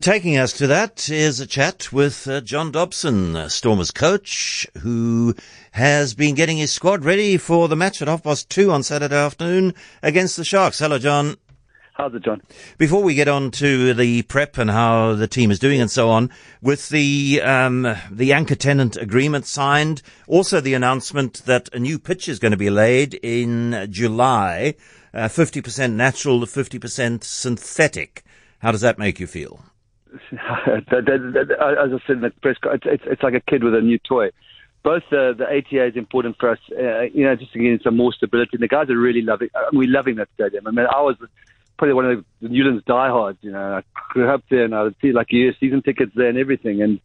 [0.00, 5.34] Taking us to that is a chat with uh, John Dobson, Stormers coach, who
[5.72, 9.16] has been getting his squad ready for the match at half past two on Saturday
[9.16, 10.78] afternoon against the Sharks.
[10.78, 11.34] Hello, John.
[11.94, 12.42] How's it, John?
[12.78, 16.08] Before we get on to the prep and how the team is doing and so
[16.10, 16.30] on,
[16.62, 22.28] with the um, the anchor tenant agreement signed, also the announcement that a new pitch
[22.28, 24.76] is going to be laid in July,
[25.12, 28.22] uh, 50% natural, 50% synthetic.
[28.60, 29.64] How does that make you feel?
[30.32, 34.30] as I said in the press, it's, it's, like a kid with a new toy.
[34.82, 37.96] Both uh, the ATA is important for us, uh, you know, just to get some
[37.96, 38.50] more stability.
[38.54, 39.48] And the guys are really loving.
[39.54, 40.66] Uh, we're loving that stadium.
[40.66, 41.16] I mean, I was
[41.76, 43.38] probably one of the Newlands diehards.
[43.42, 43.82] You know, I
[44.12, 47.00] grew up there, and I would see like year season tickets there and everything, and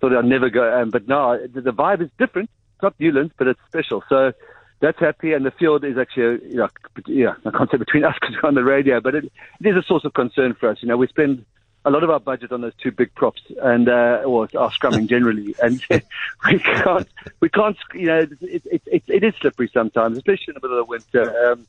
[0.00, 0.80] thought I'd never go.
[0.80, 2.48] Um, but no, the, the vibe is different.
[2.74, 4.04] It's not Newlands, but it's special.
[4.08, 4.32] So
[4.80, 6.68] that's happy, and the field is actually, you know,
[7.06, 9.24] yeah, I can't say between us because we're on the radio, but it,
[9.60, 10.78] it is a source of concern for us.
[10.80, 11.44] You know, we spend
[11.86, 15.08] a lot of our budget on those two big props and uh, or our scrumming
[15.08, 17.08] generally, and we can't
[17.40, 20.80] we can't you know it, it, it, it is slippery sometimes, especially in the middle
[20.80, 21.52] of the winter.
[21.52, 21.66] Um,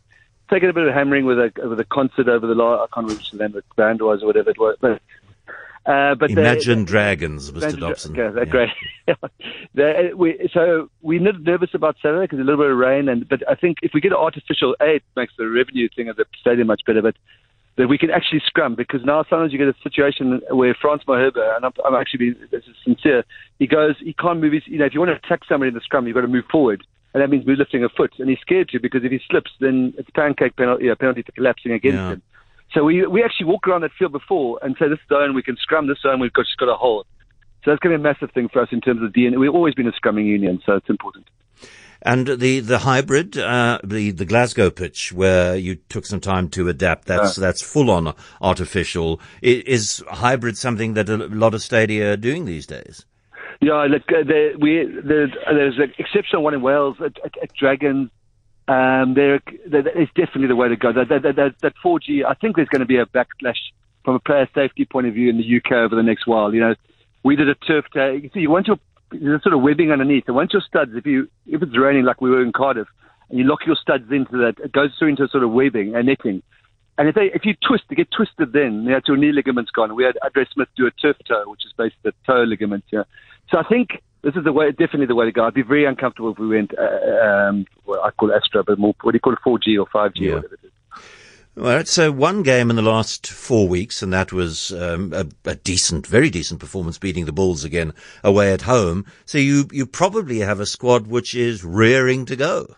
[0.49, 3.07] taking a bit of hammering with a with a concert over the last I can't
[3.07, 5.01] remember the name of the band was or whatever it was, but.
[5.85, 7.59] Uh, but Imagine Dragons, Mr.
[7.59, 8.19] Imagine, Dobson.
[8.19, 9.15] Okay, yeah.
[9.77, 10.17] great.
[10.17, 13.55] we, so we're nervous about Saturday because a little bit of rain, and but I
[13.55, 16.81] think if we get artificial, a it makes the revenue thing of the stadium much
[16.85, 17.01] better.
[17.01, 17.15] But
[17.77, 21.37] that we can actually scrum because now sometimes you get a situation where Frans Malherbe,
[21.55, 23.23] and I'm, I'm actually being this is sincere,
[23.59, 25.75] he goes, he can't move his, you know, if you want to attack somebody in
[25.75, 26.85] the scrum, you've got to move forward.
[27.13, 28.13] And that means we're lifting a foot.
[28.19, 31.21] And he's scared to because if he slips, then it's pancake penalty, you know, penalty
[31.21, 32.11] for collapsing against yeah.
[32.13, 32.21] him.
[32.73, 35.55] So we, we actually walk around that field before and say, this zone we can
[35.57, 37.05] scrum, this zone we've got, just got to hold.
[37.63, 39.39] So that's going to be a massive thing for us in terms of DNA.
[39.39, 41.26] We've always been a scrumming union, so it's important.
[42.01, 46.69] And the the hybrid, uh, the the Glasgow pitch, where you took some time to
[46.69, 49.19] adapt, that's that's full on artificial.
[49.41, 53.05] Is hybrid something that a lot of stadia are doing these days?
[53.59, 54.23] Yeah, look, uh,
[54.59, 58.11] we there's, there's an exceptional one in Wales at, at, at Dragons.
[58.67, 60.91] Um, there, it's definitely the way to go.
[60.91, 63.57] That, that, that, that 4G, I think there's going to be a backlash
[64.03, 66.53] from a player safety point of view in the UK over the next while.
[66.53, 66.75] You know,
[67.23, 68.19] we did a turf day.
[68.21, 68.51] You see, your
[69.11, 70.25] there's a sort of webbing underneath.
[70.27, 72.87] And once your studs, if you if it's raining like we were in Cardiff,
[73.29, 75.95] and you lock your studs into that, it goes through into a sort of webbing
[75.95, 76.41] and netting.
[76.97, 78.53] And if they if you twist, they get twisted.
[78.53, 79.95] Then you know, your knee ligaments gone.
[79.95, 82.83] We had Andre Smith do a turf toe, which is basically the toe ligament.
[82.91, 83.03] Yeah.
[83.49, 85.45] So I think this is the way, definitely the way to go.
[85.45, 88.77] I'd be very uncomfortable if we went, uh, um, well, I call it Astra, but
[88.79, 90.31] more, what do you call it, 4G or 5G yeah.
[90.31, 90.66] or whatever it is.
[91.57, 95.55] Well, so one game in the last four weeks, and that was um, a, a,
[95.55, 99.07] decent, very decent performance, beating the Bulls again away at home.
[99.25, 102.75] So you you probably have a squad which is rearing to go.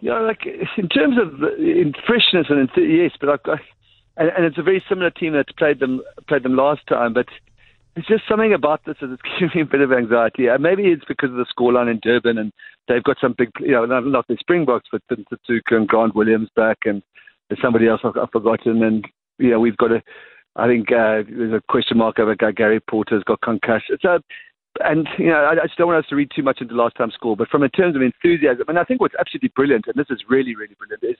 [0.00, 3.58] Yeah, like in terms of in freshness and in, yes, but I've got,
[4.16, 7.26] and, and, it's a very similar team that played them played them last time, but.
[7.96, 10.46] It's just something about this that's giving me a bit of anxiety.
[10.46, 12.52] And maybe it's because of the scoreline in Durban, and
[12.86, 16.78] they've got some big, you know, not the Springboks, but Tutuka and Grant Williams back,
[16.84, 17.02] and
[17.62, 19.06] somebody else I've, I've forgotten, and
[19.38, 20.02] you know we've got a.
[20.56, 23.96] I think uh, there's a question mark over Gary Porter's got concussion.
[24.02, 24.18] So,
[24.80, 26.96] and you know, I, I just don't want us to read too much into last
[26.96, 27.36] time's score.
[27.36, 30.24] But from in terms of enthusiasm, and I think what's absolutely brilliant, and this is
[30.28, 31.16] really, really brilliant, is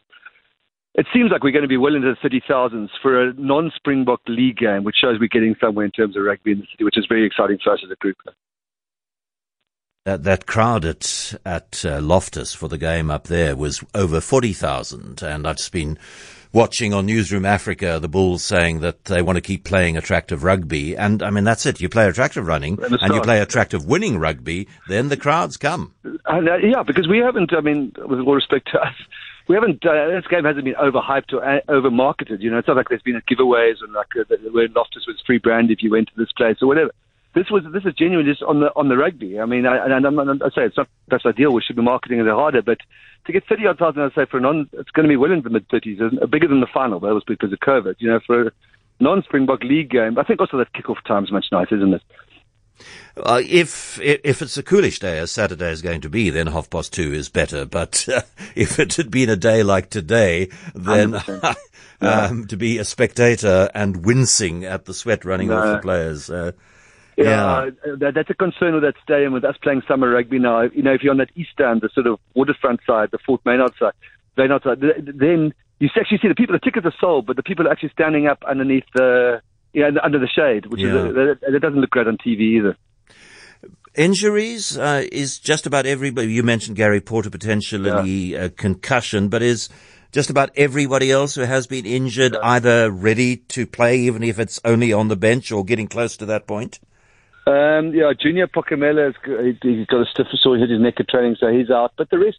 [0.94, 4.20] it seems like we're going to be well into the thirty thousands for a non-Springbok
[4.26, 6.98] league game, which shows we're getting somewhere in terms of rugby in the city, which
[6.98, 8.16] is very exciting for us as a group
[10.08, 15.22] that, that crowd at, at uh, Loftus for the game up there was over 40,000.
[15.22, 15.98] And I've just been
[16.50, 20.96] watching on Newzroom Afrika the Bulls saying that they want to keep playing attractive rugby.
[20.96, 21.82] And I mean, that's it.
[21.82, 25.92] You play attractive running and you play attractive winning rugby, then the crowds come.
[26.24, 28.94] And, uh, yeah, because we haven't, I mean, with all respect to us,
[29.46, 32.40] we haven't, uh, this game hasn't been overhyped or uh, over marketed.
[32.40, 35.38] You know, it's not like there's been giveaways and like uh, where Loftus was free
[35.38, 36.92] brand if you went to this place or whatever
[37.34, 39.38] this was this is genuinely just on the on the rugby.
[39.38, 41.52] I mean, I, and I'm, I'm, I say it's not that's ideal.
[41.52, 42.78] We should be marketing it harder, but
[43.26, 45.32] to get thirty odd thousand, I say for a non, it's going to be well
[45.32, 46.00] into the mid thirties,
[46.30, 47.00] bigger than the final.
[47.00, 47.96] That was because of COVID.
[47.98, 48.52] You know, for a
[49.00, 52.02] non Springbok league game, I think also that kickoff time is much nicer, isn't it?
[53.16, 56.70] Uh, if if it's a coolish day, as Saturday is going to be, then half
[56.70, 57.64] past two is better.
[57.64, 58.22] But uh,
[58.54, 61.20] if it had been a day like today, then
[62.00, 65.58] um, to be a spectator and wincing at the sweat running no.
[65.58, 66.30] off the players.
[66.30, 66.52] Uh,
[67.24, 67.94] yeah, yeah.
[67.98, 70.62] That, that's a concern with that stadium with us playing summer rugby now.
[70.62, 73.40] You know, if you're on that east stand, the sort of waterfront side, the Fort
[73.44, 73.92] Wynyard side,
[74.36, 76.54] Wynyard side, then you actually see the people.
[76.54, 79.42] The tickets are sold, but the people are actually standing up underneath the,
[79.72, 80.88] you know, under the shade, which yeah.
[80.88, 81.12] is a,
[81.50, 82.76] that, doesn't look great on TV either.
[83.94, 86.32] Injuries uh, is just about everybody.
[86.32, 88.44] You mentioned Gary Porter potentially yeah.
[88.44, 89.68] uh, concussion, but is
[90.12, 94.60] just about everybody else who has been injured either ready to play, even if it's
[94.64, 96.78] only on the bench or getting close to that point?
[97.48, 99.14] Um, yeah, Junior Pokomela,
[99.62, 101.94] he's got a stiff sore, he hit his neck at training, so he's out.
[101.96, 102.36] But the rest,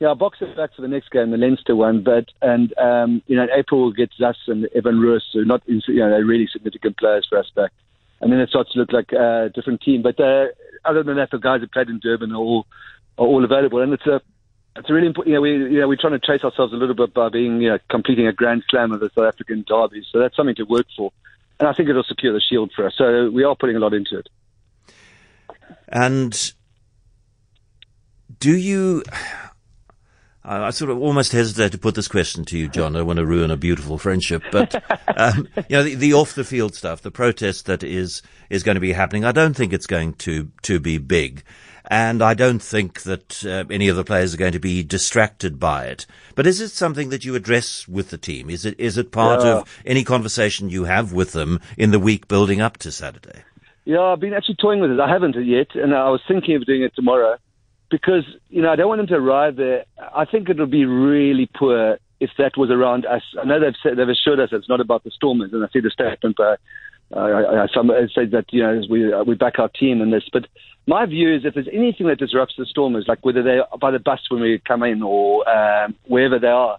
[0.00, 2.02] yeah, box Boxer back for the next game, the Leinster one.
[2.02, 5.80] But and um, you know, April we'll get Zas and Evan Roos, who not you
[5.86, 7.70] know they're really significant players for us back.
[8.20, 10.02] And then it starts to look like a different team.
[10.02, 10.46] But uh,
[10.84, 12.66] other than that, the guys that played in Durban are all
[13.16, 14.20] are all available, and it's a
[14.74, 15.28] it's a really important.
[15.28, 17.60] You know, we you know we're trying to trace ourselves a little bit by being
[17.60, 20.04] you know completing a Grand Slam of the South African derby.
[20.10, 21.12] So that's something to work for,
[21.60, 22.94] and I think it'll secure the shield for us.
[22.98, 24.28] So we are putting a lot into it.
[25.88, 26.52] And
[28.38, 29.02] do you?
[30.44, 32.96] I sort of almost hesitate to put this question to you, John.
[32.96, 34.82] I want to ruin a beautiful friendship, but
[35.16, 38.76] um, you know the, the, off the field stuff, the protest that is is going
[38.76, 39.26] to be happening.
[39.26, 41.42] I don't think it's going to to be big,
[41.90, 45.58] and I don't think that uh, any of the players are going to be distracted
[45.58, 46.06] by it.
[46.34, 48.48] But is it something that you address with the team?
[48.48, 49.58] Is it is it part yeah.
[49.58, 53.42] of any conversation you have with them in the week building up to Saturday?
[53.88, 55.00] Yeah, I've been actually toying with it.
[55.00, 57.38] I haven't yet, and I was thinking of doing it tomorrow
[57.90, 59.86] because you know I don't want them to arrive there.
[60.14, 63.22] I think it would be really poor if that was around us.
[63.40, 65.80] I know they've said they've assured us it's not about the Stormers, and I see
[65.80, 66.56] the statement by
[67.16, 70.28] uh, some say that you know we uh, we back our team in this.
[70.30, 70.48] But
[70.86, 74.00] my view is if there's anything that disrupts the Stormers, like whether they're by the
[74.00, 76.76] bus when we come in or um, wherever they are,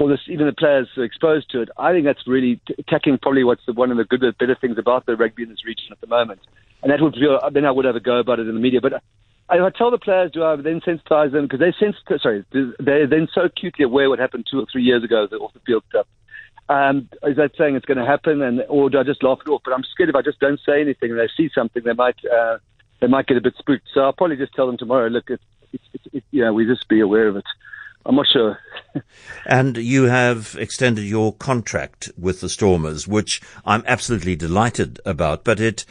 [0.00, 3.44] or this, even the players exposed to it, I think that's really t- attacking probably
[3.44, 6.00] what's the, one of the good, better things about the rugby in this region at
[6.00, 6.40] the moment.
[6.82, 8.80] And that would feel, then I would have a go about it in the media.
[8.80, 9.02] But
[9.50, 11.44] I, I tell the players, do I then sensitize them?
[11.44, 12.44] Because they sense, sorry,
[12.78, 15.60] they're then so acutely aware what happened two or three years ago, the off the
[15.60, 16.06] field stuff.
[16.70, 19.50] Um, is that saying it's going to happen, and or do I just laugh it
[19.50, 19.62] off?
[19.64, 22.14] But I'm scared if I just don't say anything and they see something, they might
[22.24, 22.58] uh,
[23.00, 23.88] they might get a bit spooked.
[23.92, 25.08] So I'll probably just tell them tomorrow.
[25.08, 25.42] Look, it's,
[25.72, 27.44] it's, it's, it, you know, we just be aware of it.
[28.06, 28.58] I'm not sure.
[29.46, 35.44] and you have extended your contract with the Stormers, which I'm absolutely delighted about.
[35.44, 35.84] But it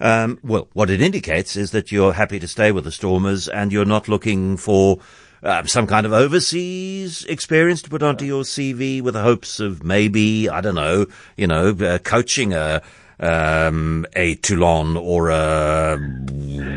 [0.00, 3.70] um, well, what it indicates is that you're happy to stay with the Stormers and
[3.70, 4.98] you're not looking for
[5.42, 9.84] uh, some kind of overseas experience to put onto your CV with the hopes of
[9.84, 11.06] maybe, I don't know,
[11.36, 12.82] you know, uh, coaching a,
[13.20, 15.98] um, a Toulon or a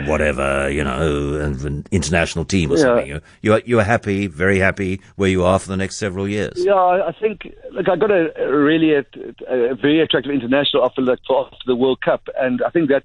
[0.05, 2.81] whatever, you know, an international team or yeah.
[2.81, 3.21] something.
[3.41, 6.53] You're, you're happy, very happy where you are for the next several years.
[6.57, 9.05] Yeah, I think, look, I got a, really a,
[9.47, 13.03] a very attractive international offer like, for after the World Cup, and I think that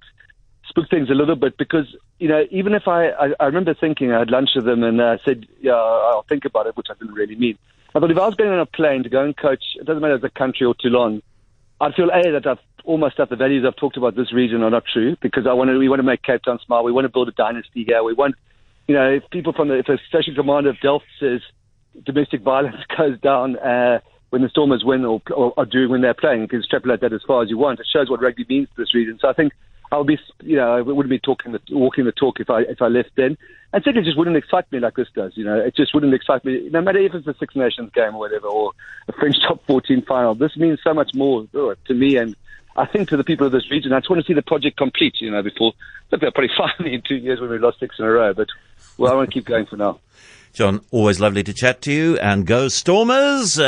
[0.68, 4.12] spooked things a little bit because, you know, even if I, I, I remember thinking,
[4.12, 6.94] I had lunch with them and uh, said, yeah, I'll think about it, which I
[6.94, 7.56] didn't really mean.
[7.94, 10.02] I thought if I was going on a plane to go and coach, it doesn't
[10.02, 11.22] matter if it's a country or Toulon,
[11.80, 12.58] I'd feel a that I've
[12.88, 15.68] almost stuff the values I've talked about this region are not true because I want
[15.68, 16.82] to we want to make Cape Town smile.
[16.82, 18.02] We want to build a dynasty here.
[18.02, 18.34] We want
[18.88, 21.40] you know if people from the if a station commander of Delft says
[22.04, 24.00] domestic violence goes down uh,
[24.30, 27.12] when the Stormers win or, or, or do when they're playing, you can extrapolate that
[27.12, 27.78] as far as you want.
[27.78, 29.18] It shows what rugby means to this region.
[29.20, 29.52] So I think
[29.92, 32.80] I'll be, you know, I wouldn't be talking the, walking the talk if I if
[32.80, 33.36] I left then.
[33.72, 35.32] And secondly, it just wouldn't excite me like this does.
[35.34, 38.14] You know, it just wouldn't excite me, no matter if it's a Six Nations game
[38.14, 38.72] or whatever, or
[39.08, 40.34] a French top 14 final.
[40.34, 42.34] This means so much more oh, to me and
[42.78, 43.92] I think to the people of this region.
[43.92, 45.16] I just want to see the project complete.
[45.20, 45.72] You know, before
[46.10, 48.32] look, they're probably fine in two years when we lost six in a row.
[48.34, 48.48] But
[48.96, 50.00] well, I want to keep going for now.
[50.52, 53.56] John, always lovely to chat to you, and go Stormers.